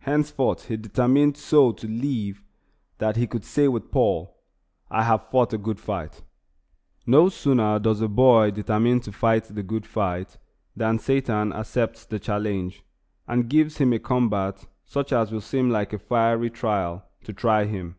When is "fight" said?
5.78-6.24, 9.12-9.44, 9.86-10.38